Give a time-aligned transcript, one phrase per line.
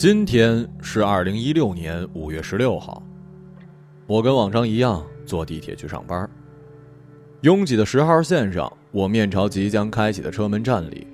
[0.00, 3.02] 今天是二零一六年五月十六号，
[4.06, 6.26] 我跟往常一样坐地铁去上班。
[7.42, 11.06] 拥挤的十号线上，我面朝即将开启的车门站立，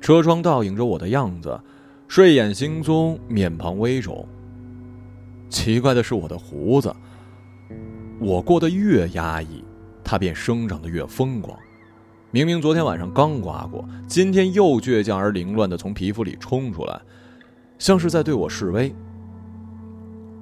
[0.00, 1.60] 车窗倒映着我的样子，
[2.08, 4.26] 睡眼惺忪，面庞微肿。
[5.50, 6.90] 奇怪的是，我的胡子，
[8.18, 9.62] 我过得越压抑，
[10.02, 11.54] 它便生长得越疯狂。
[12.30, 16.98] 明明昨天晚上刚刮过，今天又倔强而凌乱地从皮肤里冲出来。
[17.78, 18.94] 像是在对我示威。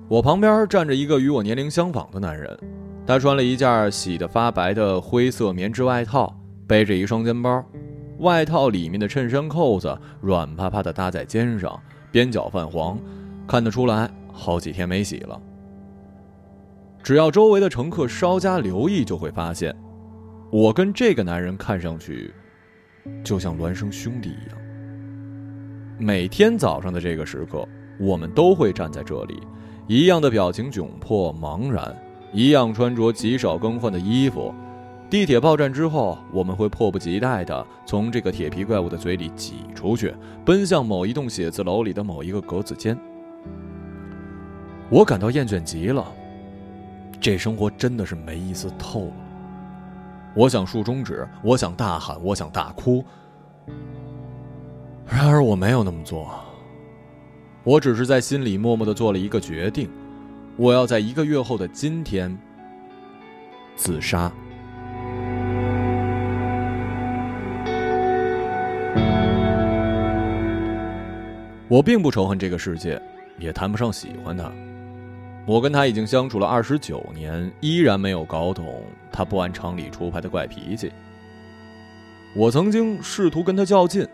[0.08, 2.56] 我旁边站着一个与我年龄相仿的男人，
[3.06, 6.34] 他穿了一件洗得发白的灰色棉质外套，
[6.66, 7.64] 背着一双肩包，
[8.18, 11.80] 外套里面的衬衫扣子软趴趴的搭在肩上，
[12.12, 12.98] 边角泛黄，
[13.48, 15.40] 看得出来好几天没洗了。
[17.02, 19.74] 只要周围的乘客稍加留意，就会发现，
[20.50, 22.32] 我跟这个男人看上去，
[23.22, 24.63] 就像孪生兄弟一样。
[25.98, 27.66] 每天早上的这个时刻，
[28.00, 29.40] 我们都会站在这里，
[29.86, 31.96] 一样的表情窘迫茫然，
[32.32, 34.52] 一样穿着极少更换的衣服。
[35.08, 40.12] 地铁报站之后，我们会迫不及待地从这个铁皮怪物的嘴里挤出去，
[40.44, 42.98] 奔向某一栋写字楼里的某一个格子间。
[44.90, 46.04] 我感到厌倦极了，
[47.20, 49.12] 这生活真的是没意思透了。
[50.34, 53.04] 我想竖中指，我想大喊，我想大哭。
[55.06, 56.34] 然而我没有那么做，
[57.62, 59.88] 我只是在心里默默的做了一个决定，
[60.56, 62.36] 我要在一个月后的今天
[63.76, 64.32] 自杀。
[71.68, 73.00] 我并不仇恨这个世界，
[73.38, 74.50] 也谈不上喜欢他。
[75.46, 78.82] 我跟他已经相处了二十九年，依然没有搞懂
[79.12, 80.90] 他不按常理出牌的怪脾气。
[82.34, 84.06] 我曾经试图跟他较劲。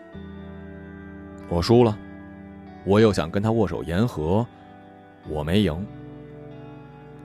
[1.51, 1.97] 我输了，
[2.85, 4.47] 我又想跟他握手言和，
[5.27, 5.85] 我没赢。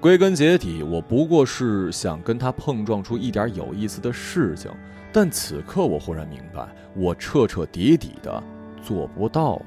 [0.01, 4.69] 归根结底，我不过是想跟他碰撞出一点有意思的事情，
[5.13, 6.67] 但此刻我忽然明白，
[6.97, 8.43] 我彻彻底底的
[8.83, 9.63] 做不到了。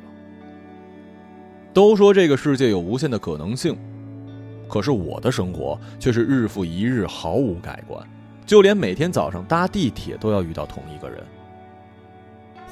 [1.72, 3.78] 都说这个世界有无限的可能性，
[4.68, 8.06] 可是我的生活却是日复一日毫无改观，
[8.46, 11.24] 就连每天早上搭地铁都要遇到同一个人。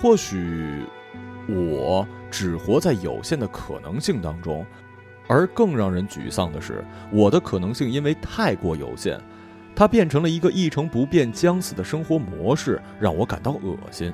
[0.02, 0.84] 或许。
[1.48, 4.66] 我只活在有限的可能性当中，
[5.28, 9.20] 而更让人沮丧的是，我的可能性因为太过有限，
[9.76, 14.12] 它变成了一个一成不变、将死的生活模式，让我感到恶心。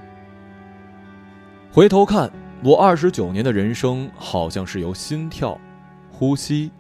[1.72, 2.32] 回头看，
[2.64, 5.60] 我二十九年的人生，好像是由心跳、
[6.12, 6.72] 呼吸、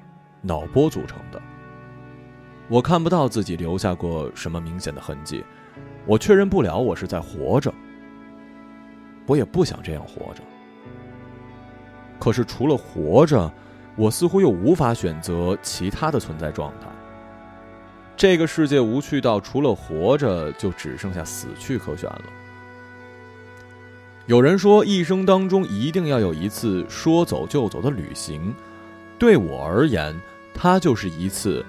[0.41, 1.41] 脑波组成的。
[2.69, 5.43] 我看不到自己留下过什么明显的痕迹，
[6.05, 7.73] 我确认不了我是在活着。
[9.25, 10.41] 我也不想这样活着。
[12.19, 13.51] 可是除了活着，
[13.95, 16.88] 我似乎又无法选择其他的存在状态。
[18.16, 22.23] 这个世界无趣到除了活着，就只剩下死去可选了。
[24.25, 28.53] 有人说，一生当中一定要有一次说走就走的旅行，
[29.19, 30.16] 对我而言，
[30.53, 31.66] 它就是一次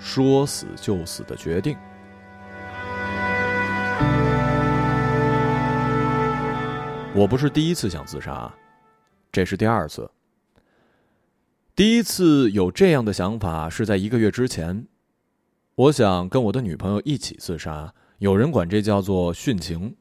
[0.00, 1.76] 说死就死的决定。
[7.16, 8.54] 我不是第一次想自杀，
[9.32, 10.10] 这是第二次。
[11.74, 14.86] 第一次有这样的想法是在一个月之前，
[15.76, 17.94] 我想跟我的女朋友一起自杀。
[18.18, 19.96] 有人管这叫做殉情，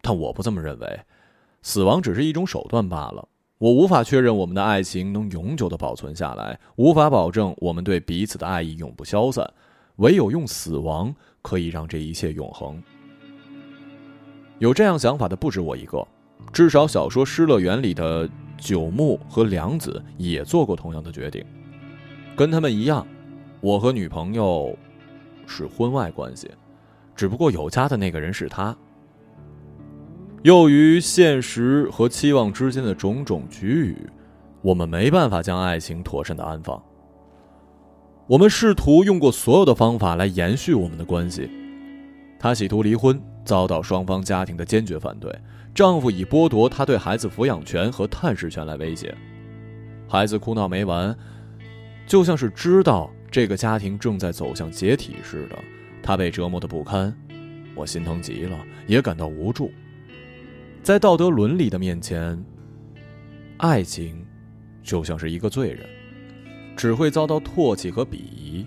[0.00, 1.00] 但我不这么认为。
[1.62, 3.28] 死亡只是一种手段罢了。
[3.58, 9.52] 我无法确认我们的爱情能永久的保存下来，无法保证我们对彼此的爱意永不消散。
[9.96, 12.80] 唯有用死亡可以让这一切永恒。
[14.60, 16.06] 有这样想法的不止我一个。
[16.52, 21.44] 至少，小说《失乐园》里的九木和良子也做过同样的决定。
[22.34, 23.06] 跟他们一样，
[23.60, 24.76] 我和女朋友
[25.46, 26.50] 是婚外关系，
[27.14, 28.76] 只不过有家的那个人是他。
[30.42, 34.08] 由于现实和期望之间的种种局龉，
[34.62, 36.82] 我们没办法将爱情妥善的安放。
[38.26, 41.50] 我们试图用过所有的方法来延续我们的关系。
[42.38, 45.32] 他企图离婚，遭到双方家庭的坚决反对。
[45.76, 49.14] 丈夫以剥夺她对孩子抚养权和探视权来威胁，
[50.08, 51.14] 孩子哭闹没完，
[52.06, 55.58] 就像是知道这个家庭正在走向解体似的，
[56.02, 57.14] 她被折磨的不堪，
[57.74, 59.70] 我心疼极了，也感到无助。
[60.82, 62.42] 在道德伦理的面前，
[63.58, 64.24] 爱情
[64.82, 65.86] 就像是一个罪人，
[66.74, 68.64] 只会遭到唾弃和鄙夷。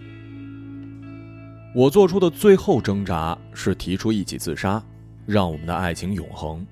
[1.73, 4.83] 我做出的最后挣扎是提出一起自杀，
[5.25, 6.63] 让我们的爱情永恒。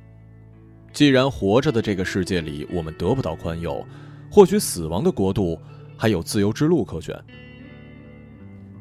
[0.97, 3.85] 既然活着的这个世界里我们得不到宽宥，
[4.31, 5.55] 或许死亡的国度
[5.95, 7.15] 还有自由之路可选。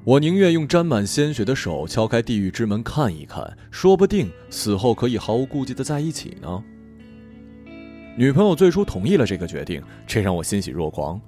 [0.03, 6.65] 我宁愿用沾满鲜血的手敲开地狱之门看一看，说不定死后可以毫无顾忌的在一起呢。
[8.17, 11.21] 女朋友最初同意了这个决定，这让我欣喜若狂。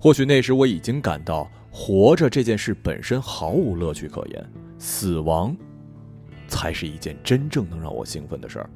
[0.00, 4.44] 或许那时我已经感到活着这件事本身毫无乐趣可言，
[4.80, 5.56] 死亡
[6.48, 8.68] 才是一件真正能让我兴奋的事儿。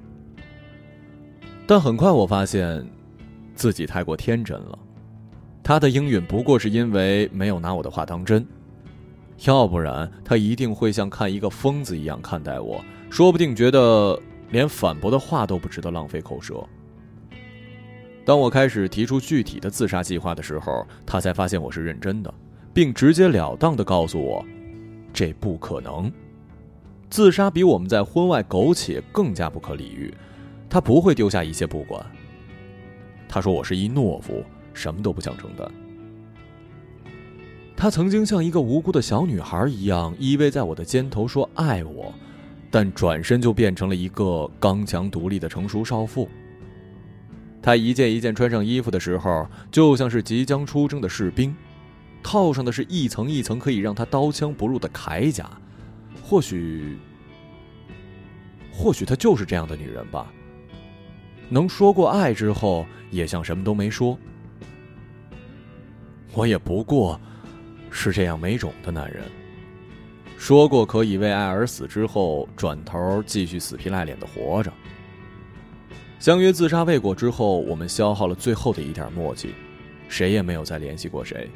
[1.72, 2.86] 但很快我发现，
[3.54, 4.78] 自己太过天真了。
[5.62, 8.46] 他的应允不过是因为没有拿我的话当真，
[9.46, 14.20] 要不然他一定会像看一个疯子一样看待我，说不定觉得
[14.50, 16.62] 连反驳的话都不值得浪费口舌。
[18.26, 22.34] 当我开始提出具体的自杀计划的时候，他才发现我是认真的，
[22.74, 24.44] 并直截了当的告诉我，
[25.10, 26.12] 这不可能。
[27.08, 30.12] 自杀比我们在婚外苟且更加不可理喻，
[30.72, 32.02] 他不会丢下一切不管。
[33.28, 34.42] 他说我是一懦夫，
[34.72, 35.70] 什么都不想承担。
[37.76, 42.10] 他曾经像一个无辜的小女孩一样依偎在我的肩头说爱我，
[42.70, 46.26] 但转身就变成了一个刚强独立的成熟少妇。
[47.60, 51.54] 他一件一件穿上衣服的时候，就像是即将出征的士兵，
[52.22, 55.50] 套上的是一层一层可以让他刀枪不入的铠甲。
[56.22, 56.96] 或许，
[58.72, 60.32] 或许她就是这样的女人吧。
[61.52, 64.18] 能说过爱之后，也像什么都没说。
[66.32, 67.20] 我也不过
[67.90, 69.22] 是这样没种的男人。
[70.38, 74.72] 说过可以为爱而死之后，转头继续死皮赖脸的活着。
[76.18, 79.54] 相约自杀未果之后，我们消耗了最后的一点默契，
[80.08, 81.50] 谁也没有再联系过谁。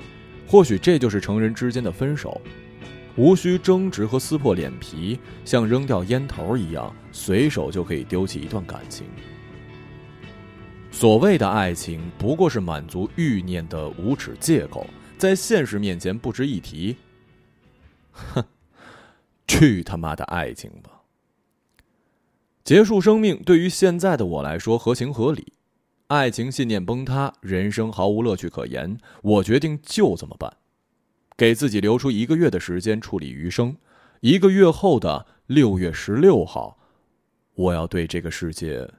[0.46, 2.38] 或许这就是成人之间的分手，
[3.16, 9.06] 无需争执和撕破脸皮，像扔掉烟头一样，随手就可以丢弃一段感情。
[10.98, 14.87] 所谓的爱情，不过是满足欲念的无耻借口，
[15.19, 16.96] 在现实面前不值一提。
[18.12, 18.43] 哼，
[19.46, 21.02] 去他妈的爱情吧！
[22.64, 25.52] 结束生命对于现在的我来说合情合理，
[26.06, 28.96] 爱情信念崩塌，人生毫无乐趣可言。
[29.20, 30.56] 我决定就这么办，
[31.37, 33.76] 给自己留出一个月的时间处理余生。
[34.20, 36.78] 一个月后的六月十六号，
[37.52, 38.90] 我要对这个世界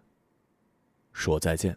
[1.12, 1.76] 说再见。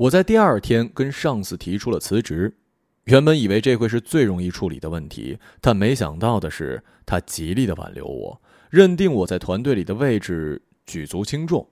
[0.00, 2.56] 我在第二天跟上司提出了辞职，
[3.04, 8.40] 原本以为这会是最容易处理的问题，但没想到的是，他极力的挽留我。
[8.70, 11.68] 认定我在团队里的位置举足轻重，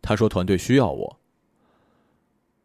[0.00, 1.20] 他说团队需要我。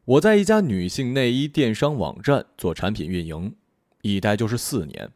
[0.06, 3.54] 我在一家女性内衣电商网站做产品运营，
[4.02, 5.12] 一待就是四年，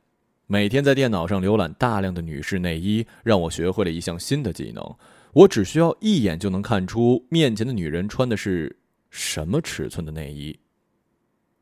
[0.45, 4.95] 每天在电脑上浏览大量的女士内衣，让我学会了一项新的技能。
[5.34, 8.77] 我只需要一眼就能看出面前的女人穿的是
[9.12, 10.58] 什么尺寸的内衣，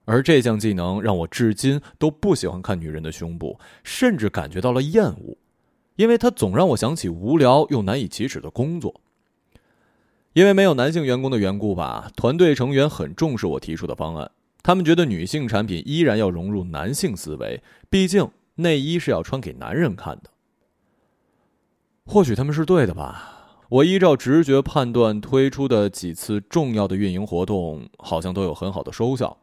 [0.05, 5.35] 而这项技能让我至今都不喜欢看女人的胸部，甚至感觉到了厌恶。
[5.95, 9.01] 因为它总让我想起无聊又难以启齿的工作。
[10.33, 14.31] 因为没有男性员工的缘故吧，团队成员很重视我提出的方案。
[14.61, 20.29] 他们觉得女性产品依然要融入男性思维，毕竟内衣是要穿给男人看的。
[22.05, 23.38] 或许他们是对的吧？
[23.69, 29.37] 我依照直觉判断推出的几次重要的运营活动，好像都有很好的收效。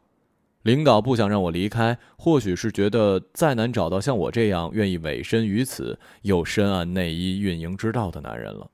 [0.63, 8.69] 领导不想让我离开，或许是觉得再难找到像我这样愿意委身于此又深谙内衣运营之道的男人了。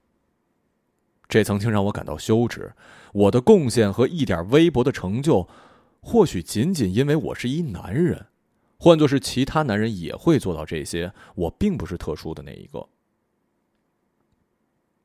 [1.30, 2.74] 这曾经让我感到羞耻，
[3.14, 5.48] 我的贡献和一点微薄的成就，
[6.02, 8.26] 或许仅仅因为我是一男人。
[8.80, 12.90] 换作是其他男人也会做到这些，我并不是特殊的那一个。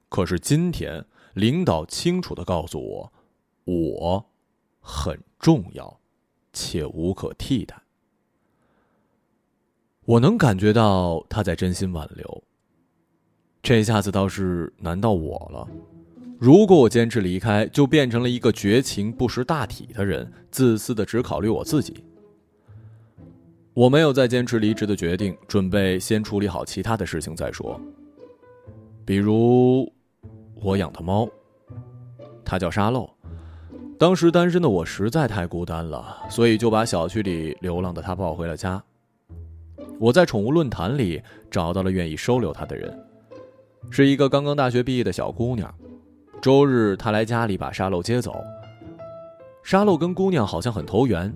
[0.08, 3.12] 可是今天，领导清楚的告诉我，
[3.64, 4.26] 我
[4.80, 5.98] 很重要。
[6.50, 7.80] 且无可替代。
[10.06, 12.42] 我能感觉到他在真心挽留。
[13.62, 15.68] 这下子倒是难到我了。
[16.36, 22.02] 如果我坚持离开，就变成了一个绝情不识大体的人，自私的只考虑我自己。
[23.74, 27.80] 我没有再坚持离职的决定，准备先处理好其他的事情再说。
[29.04, 29.92] 比如，
[30.60, 31.28] 我养的猫，
[32.44, 33.08] 它叫沙漏。
[33.98, 38.82] 当时单身的我实在太孤单了，所以就把小区里流浪的它抱回了家。
[39.98, 42.96] 我在宠物论坛里找到了愿意收留它的人，
[43.90, 45.72] 是一个刚刚大学毕业的小姑娘。
[46.40, 48.36] 周日她来家里把沙漏接走。
[49.64, 51.34] 沙漏跟姑娘好像很投缘，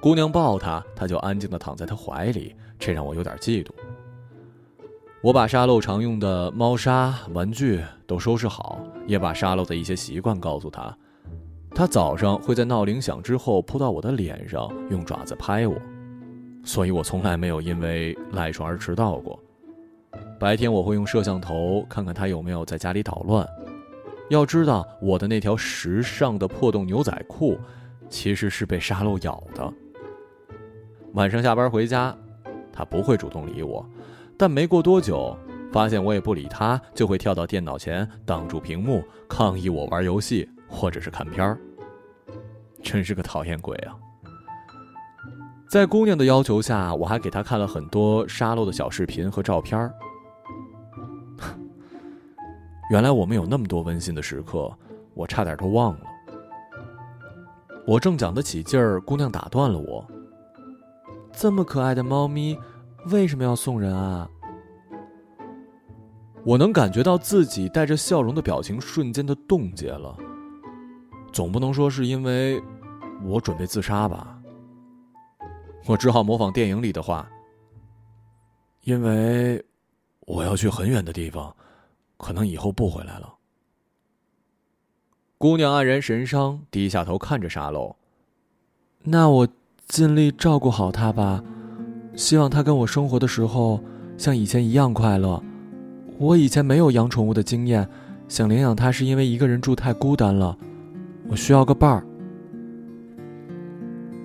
[0.00, 3.70] 姑娘抱它，它就安静的躺在她怀里，这让我有点嫉妒。
[5.22, 10.94] 我把沙漏常用的猫砂、玩具都收拾好，也把沙漏的一些习惯告诉他。
[11.70, 15.74] 他早上会在闹铃响之后扑到我的脸上，用爪子拍我，
[16.62, 19.38] 所以我从来没有因为赖床而迟到过。
[20.38, 23.46] 白天我会用摄像头看看他有没有在家里捣乱。
[24.28, 27.58] 要知道，我的那条时尚的破洞牛仔裤，
[28.08, 29.72] 其实是被沙漏咬的。
[31.14, 32.16] 晚上下班回家，
[32.72, 33.84] 他不会主动理我，
[34.38, 35.36] 但没过多久，
[35.72, 41.58] 发现我也不理他，就会跳到电脑前挡住屏幕，抗议我玩游戏或者是看片儿。
[42.82, 43.96] 真是个讨厌鬼啊！
[45.68, 49.92] 在姑娘的要求下，我还给她看了很多沙漏的小视频和照片儿。
[52.90, 54.72] 原来我们有那么多温馨的时刻，
[55.14, 56.00] 我差点都忘了。
[57.86, 60.06] 我正讲得起劲儿，姑娘打断了我
[61.32, 62.56] ：“这么可爱的猫咪，
[63.06, 64.30] 为什么要送人啊？”
[66.44, 70.16] 我能感觉到自己带着笑容的表情瞬间的冻结了。
[71.32, 72.62] 总不能说是因为
[73.24, 74.40] 我准备自杀吧？
[75.86, 77.28] 我只好模仿电影里的话
[78.84, 79.64] ：“因为
[80.20, 81.54] 我要去很远的地方。”
[82.18, 83.34] 可能以后不回来了。
[85.36, 87.94] 姑娘黯然神伤，低下头看着沙漏。
[89.02, 89.48] 那我
[89.86, 91.44] 尽力照顾好他吧，
[92.16, 93.78] 希望他跟我生活的时候
[94.16, 95.40] 像以前一样快乐。
[96.18, 97.86] 我以前没有养宠物的经验，
[98.26, 100.56] 想领养它是因为一个人住太孤单了，
[101.28, 102.04] 我需要个伴儿。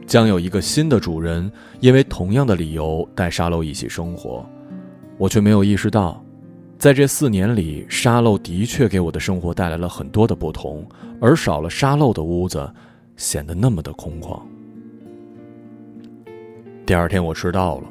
[0.07, 4.45] 将有一个新的主人，因为同样的理由带沙漏一起生活，
[5.17, 6.24] 我却没有意识到。
[6.77, 10.88] 在这四年里，沙漏的确给我的生活带来了很多的不同，
[11.19, 12.74] 而少了沙漏的屋子，
[13.17, 14.41] 显得那么的空旷。
[16.86, 17.88] 第二天我迟到了，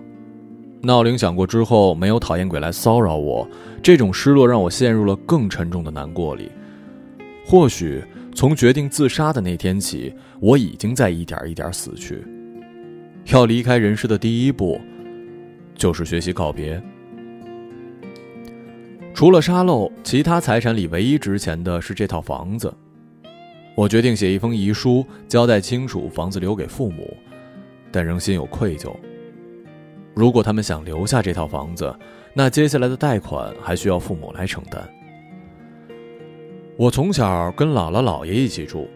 [0.82, 3.48] 闹铃响过之后，没有讨厌鬼来骚扰我，
[3.82, 6.50] 这种失落让我陷入了更沉重的难过里。
[7.46, 8.02] 或许
[8.34, 12.22] 从决定自杀的那天起，我已经在一点一点死去。
[13.26, 14.80] 要离开人世的第一步，
[15.74, 16.82] 就是学习告别。
[19.14, 22.72] 除了沙漏，其他财产里唯一值钱的是这套房子。
[23.76, 27.16] 我决定写一封遗书，交代清楚房子留给父母，
[27.90, 28.94] 但仍心有愧疚。
[30.14, 31.94] 如果他们想留下这套房子，
[32.34, 34.88] 那接下来的贷款还需要父母来承担。
[36.76, 38.88] 我从小跟姥姥姥爷一起住，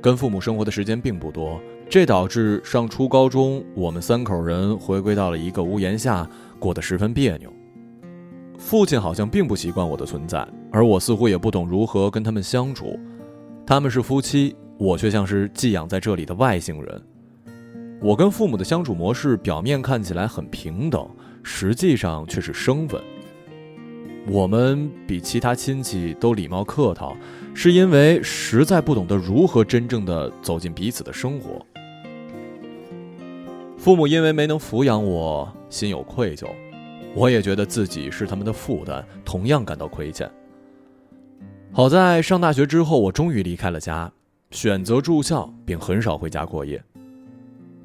[0.00, 6.28] 跟父母生活的时间并不多，这导致上初高中，我们三口人回归到了一个屋檐下，
[6.58, 7.52] 过得十分别扭。
[8.58, 12.98] 父亲好像并不习惯我的存在，而我似乎也不懂如何跟他们相处。
[13.66, 17.02] 他们是夫妻，我却像是寄养在这里的外星人。
[18.02, 21.06] 我跟父母的相处模式表面看起来很平等，
[21.42, 22.98] 实际上却是生分。
[24.26, 27.14] 我们比其他亲戚都礼貌客套，
[27.54, 31.64] 是因为实在不懂得如何真正的走进彼此的生活。
[33.76, 36.46] 父母因为没能抚养我，心有愧疚。
[37.14, 40.30] 我也觉得自己是他们的负担，同样感到亏欠。
[41.70, 44.10] 好在上大学之后，我终于离开了家，
[44.52, 46.82] 选择住校，并很少回家过夜。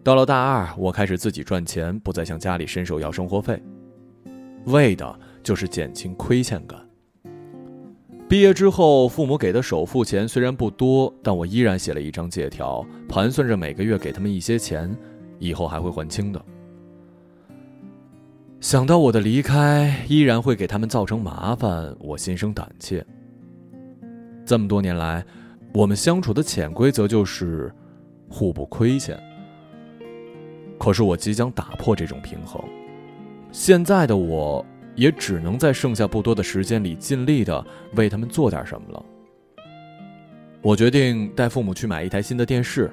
[0.06, 3.60] 到了大二，我开始自己赚钱，不再向家里伸手要生活费，
[4.66, 6.80] 为的就是减轻亏欠感。
[8.30, 14.96] 毕业之后，父母给的首付钱虽然不多，但我依然写了一张借条，盘算着每个月给他们一些钱，
[15.40, 16.40] 以后还会还清的。
[18.62, 23.04] 想到我的离开依然会给他们造成麻烦，我心生胆怯。
[24.46, 25.26] 这么多年来，
[25.74, 27.74] 我们相处的潜规则就是
[28.30, 29.20] 互不亏欠。
[30.86, 32.64] 可是我即将打破这种平衡，
[33.52, 34.64] 现在的我
[34.94, 37.66] 也只能在剩下不多的时间里尽力的
[37.96, 39.04] 为他们做点什么了。
[40.62, 42.92] 我决定带父母去买一台新的电视，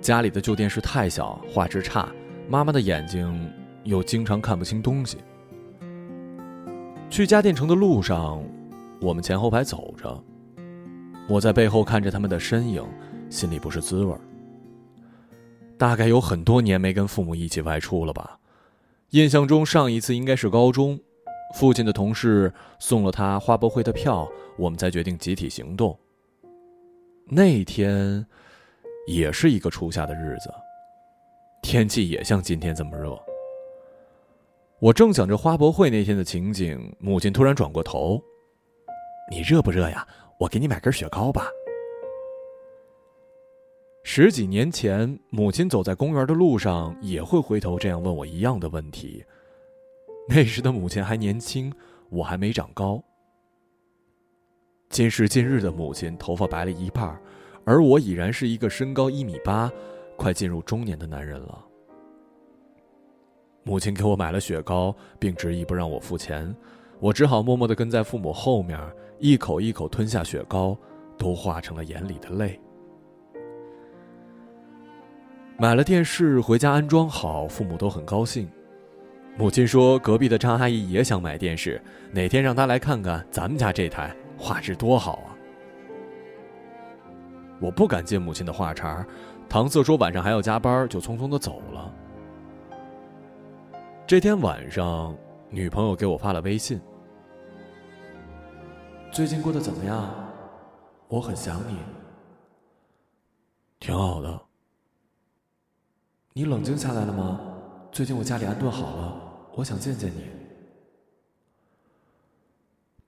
[0.00, 2.08] 家里的旧电视太小，画质差，
[2.48, 3.48] 妈妈的眼睛。
[3.84, 5.18] 又经常看不清东西。
[7.08, 8.42] 去家电城的路上，
[9.00, 10.24] 我们前后排走着，
[11.28, 12.84] 我在背后看着他们的身影，
[13.30, 14.12] 心里不是滋味
[15.78, 18.38] 大概有很多年没跟父母一起外出了吧？
[19.10, 20.98] 印象中上一次应该是高中，
[21.54, 25.98] 父亲的同事送了他花博会的票，我们才决定集体行动。
[27.24, 28.26] 那天，
[29.06, 30.52] 也是一个初夏的日子，
[31.62, 33.18] 天气也像今天这么热。
[34.80, 38.22] 我正想着花博会那天的情景，母亲突然转过头
[39.30, 40.06] ：“你热不热呀？
[40.38, 41.48] 我给你买根雪糕吧。”
[44.10, 49.22] 十几年前，母亲走在公园的路上也会回头这样问我一样的问题。
[50.26, 51.70] 那时的母亲还年轻，
[52.08, 53.04] 我还没长高。
[54.88, 57.20] 今时今日的母亲头发白了一半，
[57.66, 59.70] 而我已然是一个身高一米八、
[60.16, 61.62] 快进入中年的男人了。
[63.62, 66.56] 母亲给我买了雪糕，并执意不让我付钱，
[66.98, 68.80] 我只好默默的跟在父母后面，
[69.18, 70.74] 一口一口吞下雪糕，
[71.18, 72.58] 都化成了眼里的泪。
[75.60, 78.48] 买了电视回家安装好，父母都很高兴。
[79.36, 85.34] 母亲说：“隔壁的张阿姨也想买电视，哪天让她来看看咱们家这台画质多好啊！”
[87.58, 89.04] 我不敢接母亲的话茬，
[89.48, 91.92] 搪塞说晚上还要加班，就匆匆的走了。
[94.06, 95.12] 这天晚上，
[95.50, 96.80] 女朋友给我发了微信
[99.10, 100.08] ：“最近过得怎么样？
[101.08, 101.78] 我很想你。
[103.80, 104.42] ”“挺好的。
[106.38, 107.40] ”“你冷静下来了吗？
[107.90, 110.22] 最近我家里安顿好了，我想见见你。”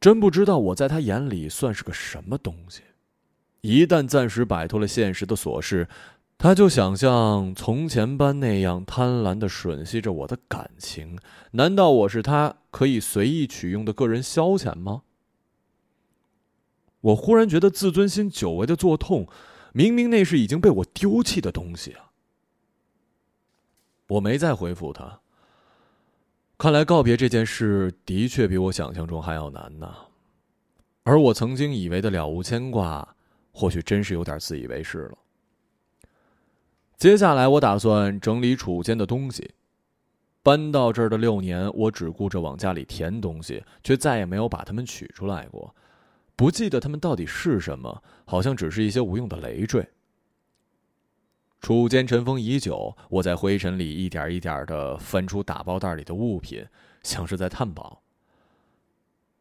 [0.00, 2.82] 真不知道我在他眼里算是个什么东西。
[3.60, 5.87] 一旦暂时摆脱了现实的琐事。
[6.37, 11.16] 他就想像从前般那样贪婪的吮吸着我的感情，
[11.52, 15.02] 难道我是他可以随意取用的个人消遣吗？
[17.00, 19.28] 我忽然觉得自尊心久违的作痛，
[19.72, 22.10] 明明那是已经被我丢弃的东西啊！
[24.11, 25.21] 我没再回复他。
[26.59, 29.95] 看来告别这件事的确比我想象中还要难呢，
[31.05, 33.17] 而我曾经以为的了无牵挂，
[33.52, 35.19] 或许真是有点自以为是了。
[36.99, 39.52] 接下来，我打算整理储物间的东西。
[40.43, 45.75] 搬到这儿的六年，我只顾着往家里填东西，却再也没有把它们取出来过。
[46.35, 49.87] 不记得它们到底是什么，好像只是一些无用的累赘。
[51.60, 56.64] 储间尘封已久，我在灰尘里一点一点的翻出打包袋里的物品，
[57.02, 58.00] 像是在探宝。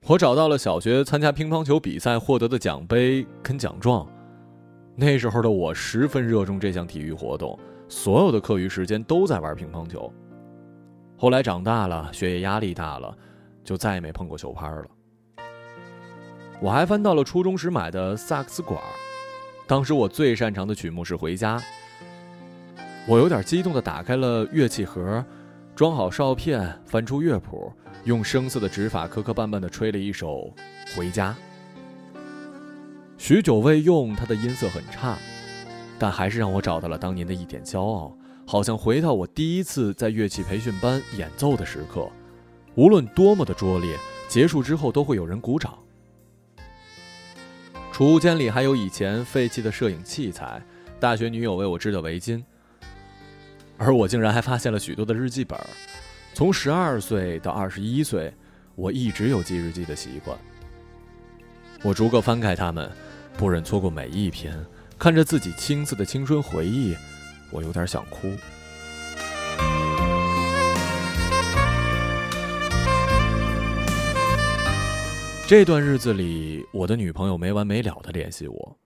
[0.05, 4.08] 我找到了小学参加乒乓球比赛获得的奖杯跟奖状。
[4.95, 10.12] 那时候的我十分热衷这项体育活动，所有的课余时间都在玩乒乓球。
[11.17, 13.17] 后来长大了，学业压力大了，
[13.63, 14.86] 就再也没碰过球拍了。
[16.60, 18.77] 我还翻到了初中时买的萨克斯管，
[19.65, 21.58] 当时我最擅长的曲目是《回家》。
[23.10, 25.26] 我有点激动地打开了乐器盒，
[25.76, 30.54] 装好哨片，翻出乐谱，用生涩的指法磕磕绊绊地吹了一首
[30.95, 31.36] 《回家》。
[33.17, 35.17] 许久未用，它的音色很差，
[35.98, 42.08] 但还是让我找到了当年的一点骄傲，好像回到我第一次在乐器培训班演奏的时刻。
[42.76, 45.74] 无论多么的拙劣，结束之后都会有人鼓掌。
[47.91, 50.62] 储物间里还有以前废弃的摄影器材，
[51.00, 52.43] 大学女友为我织的围巾，
[53.80, 55.58] 而我竟然还发现了许多的日记本。
[56.34, 58.32] 从十二岁到二十一岁，
[58.76, 60.38] 我一直有记日记的习惯。
[61.82, 62.88] 我逐个翻开它们。
[63.38, 64.54] 不忍错过每一篇，
[64.98, 66.94] 看着自己青涩的青春回忆，
[67.52, 68.30] 我有点想哭。
[75.48, 78.78] 这段日子里，我的女朋友没完没了的联系我。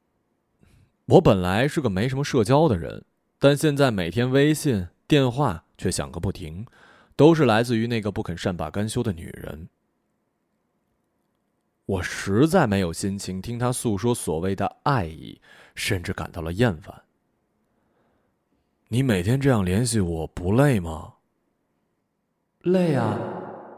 [1.07, 3.03] 我本来是个没什么社交的人，
[3.43, 6.65] 但现在每天微信、电话却响个不停，
[7.17, 9.67] 都是来自于那个不肯善罢甘休的女人。
[11.85, 15.41] 我实在没有心情听她诉说所谓的爱意，
[15.75, 17.03] 甚至感到了厌烦。
[18.87, 21.15] 你每天这样联系我不累吗？
[22.61, 23.19] 累啊，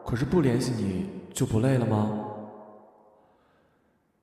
[0.05, 2.23] 可是不联系你就不累了吗？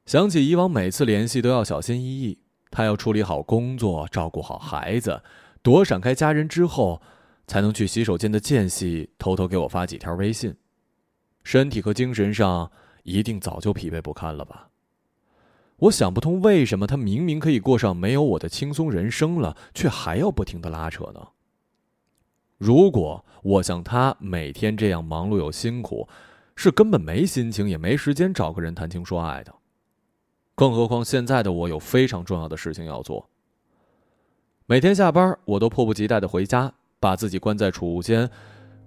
[0.06, 2.38] 想起以往每次联系都要小心翼翼，
[2.72, 5.22] 他要处理好工作，照顾好孩子，
[5.62, 7.00] 躲闪开家人之后，
[7.46, 10.56] 才能去洗手间的间隙偷偷给我发几条微信，
[11.44, 12.72] 身体和精神上。
[13.04, 14.68] 一定早就疲惫不堪了吧？
[15.76, 21.30] 我想不通，为什么他明明可以过上没有我的轻松人生了，却还要不停的拉扯呢？
[22.58, 26.08] 如果我像他每天这样忙碌又辛苦，
[26.54, 29.52] 是根本没心情也没时间找个人谈情说爱的。
[30.62, 33.28] 更何况现在的我有非常重要的事情要做。
[34.66, 38.30] 每天下班，我都迫不及待的回家，把自己关在储物间，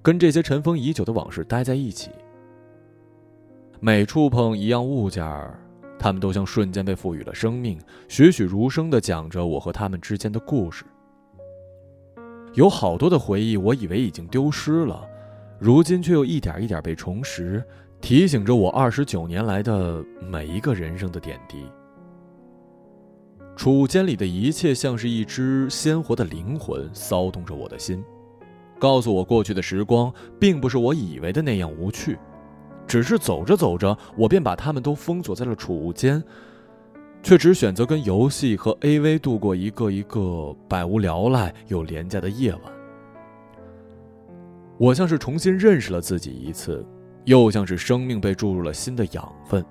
[0.01, 2.11] 跟这些尘封已久的往事待在一起。
[3.81, 5.59] 每触碰一样物件儿，
[5.99, 10.85] 他们都像瞬间被赋予了生命，栩栩如生地讲着我和他们之间的故事。
[12.53, 15.05] 有好多的回忆，我以为已经丢失了，
[15.59, 17.61] 如今却又一点一点被重拾，
[18.05, 21.65] 提醒着我二十九年来的每一个人生的点滴。
[23.55, 28.05] 储物间里的一切像是一只鲜活的灵魂，骚动着我的心，
[28.77, 32.15] 告诉我过去的时光并不是我以为的那样无趣。
[32.85, 36.23] 只是走着走着，我便把他们都封锁在了储物间。
[37.23, 42.61] 却只选择跟游戏和 AV 度过一个一个百无聊赖又廉价的夜晚。
[44.77, 46.85] 我像是重新认识了自己一次，
[47.25, 49.63] 又像是生命被注入了新的养分。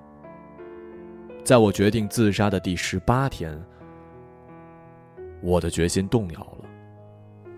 [1.43, 3.59] 在我决定自杀的第十八天，
[5.41, 7.49] 我的决心动摇了，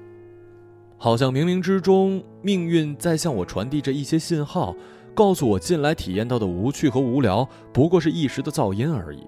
[0.98, 4.76] 好像冥冥之中，命运在向我传递着一些信号，
[5.16, 9.26] 告诉我近来体验到的无趣和无聊不过是一时的噪音而已。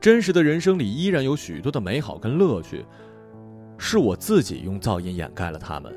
[0.00, 2.86] 真实的人生里依然有许多的美好跟乐趣，
[3.76, 5.92] 是我自己用噪音掩盖了它们。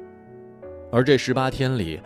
[0.91, 2.01] 而这十八天里，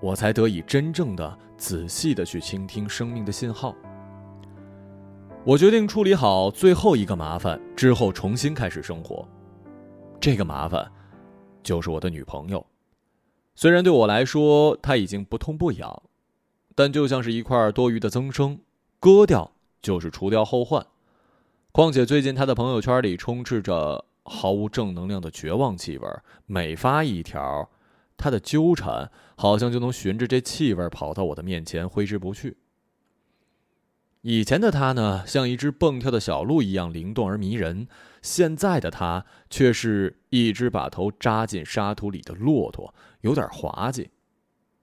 [0.00, 3.74] 我才得以真正的、仔细的去倾听生命的信号。
[5.44, 9.26] 我决定处理好最后一个麻烦之后，重新开始生活。
[10.20, 10.90] 这个麻烦，
[11.62, 12.64] 就是我的女朋友。
[13.54, 16.02] 虽然对我来说，她已经不痛不痒，
[16.74, 18.58] 但就像是一块多余的增生，
[19.00, 20.86] 割掉就是除掉后患。
[21.72, 26.08] 况且最近他的朋友圈里充斥着毫无正能量的绝望气味，
[26.46, 27.68] 每发一条，
[28.18, 32.58] 他的纠缠好像就能循着这气味跑到我的面前，挥之不去。
[34.20, 37.86] 以前的他呢，像一只蹦跳的小鹿一样灵动而迷人；
[38.20, 44.10] 现在的他却是一只把头扎进沙土里的骆驼，有点滑稽，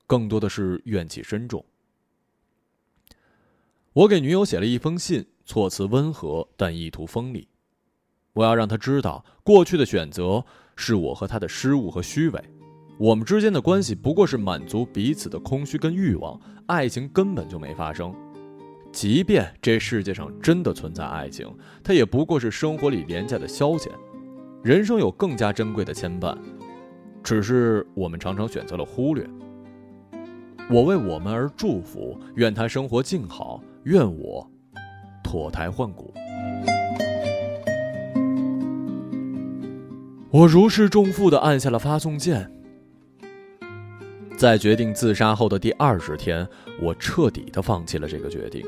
[0.08, 1.64] 更多的是怨气深重。
[3.94, 5.28] 我给女友写了一封信。
[5.48, 7.48] 措辞温和，但意图锋利。
[8.34, 10.44] 我要让她知道，过去的选择
[10.76, 12.44] 是我和她的失误和虚伪。
[12.98, 18.16] 我们之间的关系不过是满足彼此的空虚跟欲望，爱情根本就没发生。
[18.90, 21.46] 即便这世界上真的存在爱情，
[21.84, 23.90] 它也不过是生活里廉价的消遣。
[24.64, 26.38] 人生有更加珍贵的牵绊，
[27.22, 29.28] 只是我们常常选择了忽略。
[30.70, 34.50] 我为我们而祝福，愿他生活静好，愿我。
[35.22, 36.14] 脱胎换骨，
[40.32, 42.50] 我如释重负的按下了发送键。
[44.38, 46.46] 在决定自杀后的第二十天，
[46.82, 48.62] 我彻底的放弃了这个决定，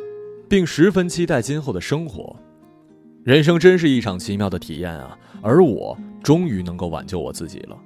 [0.49, 2.33] 并十分期待今后的生活。
[3.23, 5.17] 人生真是一场奇妙的体验啊！
[5.41, 7.77] 而我终于能够挽救我自己了。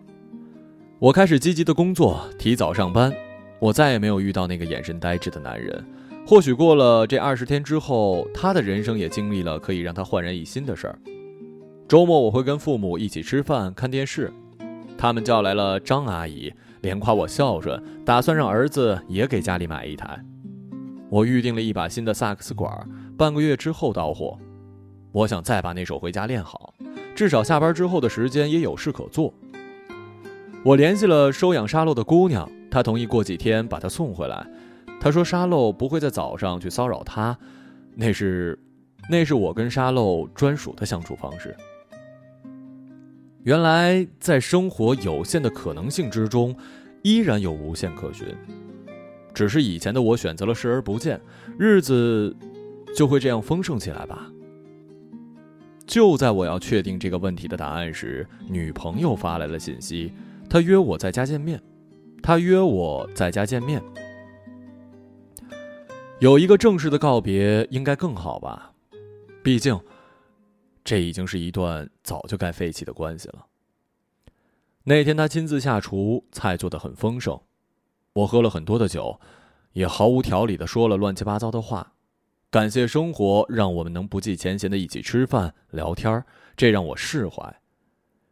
[0.99, 3.11] 我开始积极的工作，提早上班。
[3.59, 5.83] 我再也没有遇到那个眼神呆滞的男人。
[6.27, 10.99] 或许过了这二十天之后，他的人生也经历了可以让他焕然一新的事儿。
[11.87, 14.31] 周末我会跟父母一起吃饭、看电视，
[14.95, 20.19] 他们叫来了张阿姨，连夸我孝顺，打算让儿子也给家里买一台。
[21.09, 24.37] 我预定了一把新的萨克斯管，半个月之后到货。
[25.11, 26.73] 我想再把那首回家练好，
[27.13, 29.33] 至少下班之后的时间也有事可做。
[30.63, 34.47] 我联系了收养沙漏的姑娘，她同意过几天把她送回来。
[34.99, 37.37] 她说：“沙漏不会在早上去骚扰她，
[37.95, 38.57] 那是，
[39.09, 41.55] 那是我跟沙漏专属的相处方式。
[43.43, 46.55] 原来，在生活有限的可能性之中，
[47.01, 48.27] 依然有无限可寻。
[49.33, 51.19] 只是以前的我选择了视而不见，
[51.57, 52.35] 日子
[52.95, 54.31] 就会这样丰盛起来吧。”
[55.87, 60.13] 就在我要确定这个问题的答案时，女朋友发来了信息，
[60.47, 61.59] 她约我在家见面，
[62.21, 63.81] 她约我在家见面。
[66.19, 68.71] 有一个正式的告别，应该更好吧？
[69.43, 69.77] 毕竟，
[70.83, 73.45] 这已经是一段早就该废弃的关系了。
[74.83, 77.39] 那天他亲自下厨，菜做的很丰盛，
[78.13, 79.19] 我喝了很多的酒，
[79.73, 81.93] 也毫无条理的说了乱七八糟的话，
[82.49, 86.23] 感谢生活让我们能不计前嫌的一起吃饭聊天
[86.57, 87.61] 这让我释怀。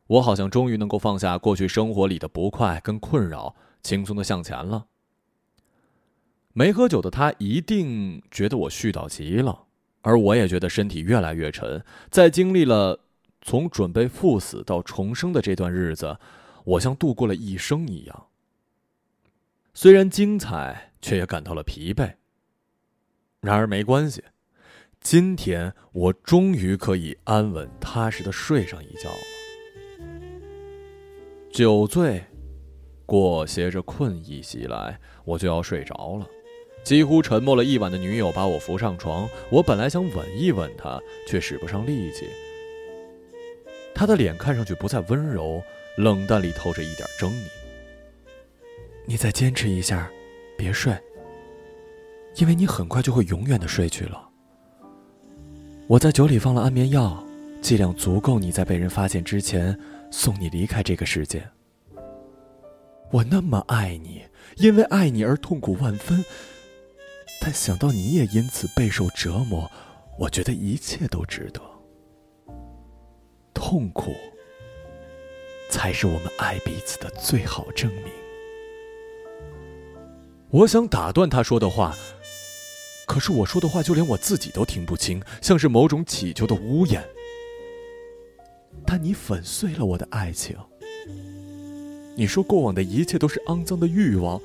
[0.07, 4.87] 我好像终于能够放下过去生活里的不快跟困扰，轻松的向前了。
[6.53, 9.67] 没喝酒的他一定觉得我絮叨极了，
[10.01, 11.83] 而我也觉得身体越来越沉。
[12.09, 12.99] 在经历了
[13.41, 16.17] 从准备赴死到重生的这段日子，
[16.63, 18.27] 我像度过了一生一样。
[19.73, 22.15] 虽然精彩，却也感到了疲惫。
[23.41, 24.23] 然而没关系，
[24.99, 29.17] 今天我终于可以安稳踏实的睡上一觉了。
[31.51, 32.25] 酒醉，
[33.05, 36.27] 裹挟着困意袭来，我就要睡着了。
[36.83, 42.27] 几乎沉默了一晚的女友把我扶上床，我本来想吻一吻她，却使不上力气。
[43.93, 45.61] 她的脸看上去不再温柔，
[45.97, 47.33] 冷淡里透着一点狰狞。
[49.05, 50.09] 你再坚持一下，
[50.57, 50.97] 别睡，
[52.35, 54.27] 因为你很快就会永远的睡去了。
[55.87, 57.23] 我在酒里放了安眠药，
[57.61, 59.77] 剂量足够你在被人发现之前
[60.11, 61.43] 送你离开这个世界。
[63.11, 64.21] 我那么爱你，
[64.57, 66.23] 因为爱你而痛苦万分。
[67.41, 69.69] 但想到你也因此备受折磨，
[70.17, 71.61] 我觉得一切都值得。
[73.53, 74.13] 痛苦
[75.69, 78.05] 才是我们爱彼此的最好证明。
[80.49, 81.95] 我想打断他说的话，
[83.05, 87.03] 可是我说的话就连我自己都听不清，像是某种乞求的呜咽。
[88.85, 90.57] 但你粉碎了我的爱情。
[92.15, 94.41] 你说过往的一切都是肮脏的欲望。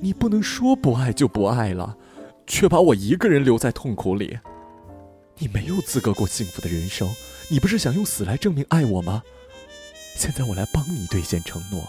[0.00, 1.96] 你不能说不爱就不爱了，
[2.46, 4.38] 却把我一个人留在痛苦里。
[5.38, 7.08] 你没有资格过幸福的人生。
[7.50, 9.22] 你不是想用死来证明爱我吗？
[10.14, 11.82] 现在我来帮你兑现承诺。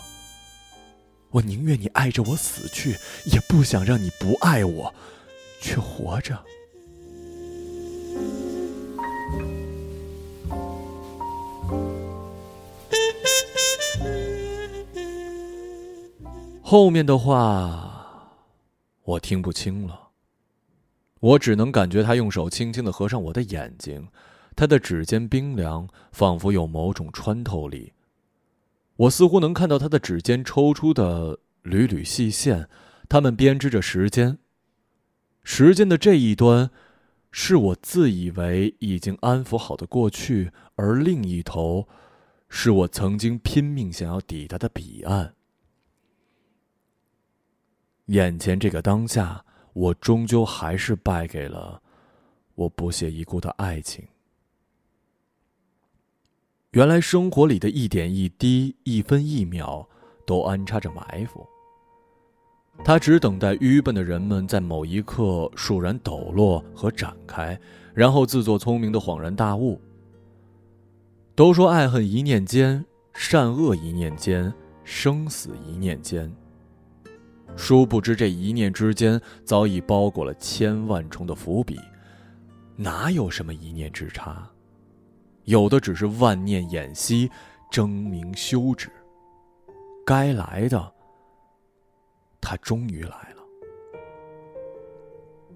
[1.32, 2.96] 我宁愿你爱着我死去，
[3.26, 4.94] 也不想让你不爱我，
[5.60, 6.40] 却活着。
[16.62, 17.89] 后面的话
[19.10, 20.10] 我听不清了，
[21.20, 24.08] 我只能感觉他用手轻轻的合上我的眼睛，
[24.56, 27.94] 他的指尖冰凉，仿佛有某种穿透力。
[28.98, 32.70] 我似乎能看到他的指尖抽出的缕缕细线，
[33.08, 34.38] 他们编织着时间。
[35.44, 36.70] 时间的这一端，
[37.32, 41.88] 是我自以为已经安抚好的过去，而另一头，
[42.48, 45.34] 是我曾经拼命想要抵达的彼岸。
[48.10, 51.80] 眼前这个当下，我终究还是败给了
[52.56, 54.04] 我不屑一顾的爱情。
[56.72, 59.86] 原来生活里的一点一滴、一分一秒，
[60.26, 61.48] 都安插着埋伏。
[62.84, 67.60] 他只等待愚笨的人们在某一刻倏然抖落和展开，
[67.94, 69.80] 然后自作聪明的恍然大悟。
[71.36, 74.52] 都说爱恨一念间，善恶一念间，
[74.84, 76.34] 生死一念间。
[77.56, 81.80] 殊不知，这一念之间早已包裹了千万重的伏笔，
[82.76, 84.50] 哪有什么一念之差？
[85.44, 87.30] 有的只是万念掩息，
[87.70, 88.90] 争鸣休止。
[90.06, 90.92] 该来的，
[92.40, 93.44] 他终于来了。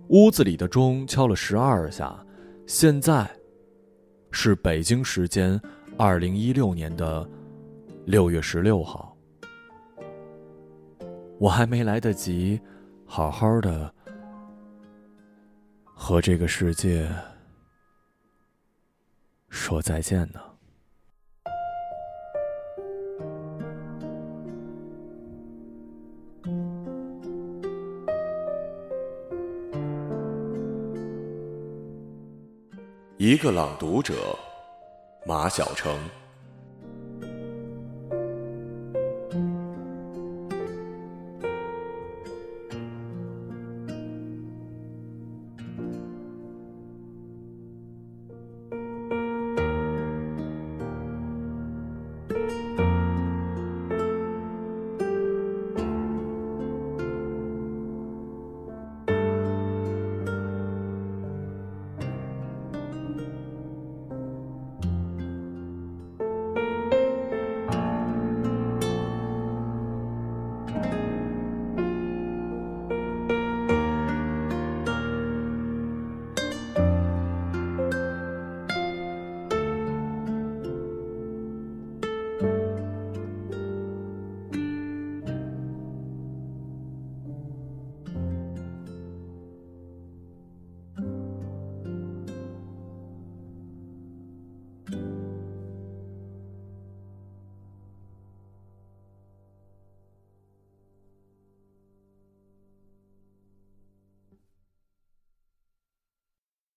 [0.09, 2.23] 屋子里的钟敲了十二下，
[2.67, 3.29] 现在
[4.31, 5.59] 是北京时间
[5.97, 7.27] 二零一六年的
[8.05, 9.12] 六月十六号。
[11.43, 12.57] 我还没来得及
[13.05, 13.93] 好好的
[15.83, 17.05] 和这个世界
[19.49, 20.39] 说再见呢。
[33.17, 34.13] 一个朗读者，
[35.25, 36.22] 马晓成。